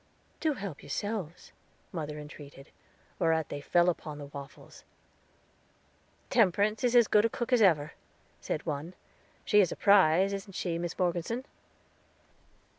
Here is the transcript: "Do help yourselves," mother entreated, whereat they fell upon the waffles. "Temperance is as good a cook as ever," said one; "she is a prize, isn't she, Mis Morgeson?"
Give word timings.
"Do 0.39 0.53
help 0.55 0.81
yourselves," 0.81 1.51
mother 1.91 2.17
entreated, 2.17 2.71
whereat 3.19 3.49
they 3.49 3.61
fell 3.61 3.87
upon 3.87 4.17
the 4.17 4.25
waffles. 4.25 4.83
"Temperance 6.31 6.83
is 6.83 6.95
as 6.95 7.07
good 7.07 7.23
a 7.23 7.29
cook 7.29 7.53
as 7.53 7.61
ever," 7.61 7.93
said 8.39 8.65
one; 8.65 8.95
"she 9.45 9.59
is 9.61 9.71
a 9.71 9.75
prize, 9.75 10.33
isn't 10.33 10.53
she, 10.55 10.79
Mis 10.79 10.97
Morgeson?" 10.97 11.45